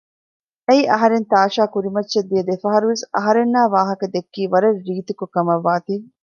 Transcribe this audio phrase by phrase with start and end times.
[0.67, 5.95] އެއީ އަހަރެން ތާޝާ ކުރިމައްޗައް ދިޔަ ދެފަހަރުވެސް އަހަރެންނާއި ވާހަކަ ދެއްކީ ވަރަށް ރީތިކޮށް ކަމައްވާތީ